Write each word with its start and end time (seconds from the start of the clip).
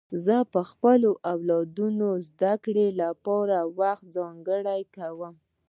زه 0.25 0.35
د 0.53 0.55
خپلو 0.71 1.11
اولادونو 1.31 2.07
د 2.17 2.21
زدهکړې 2.27 2.87
لپاره 3.01 3.57
وخت 3.79 4.05
ځانګړی 4.17 4.81
کوم. 4.95 5.33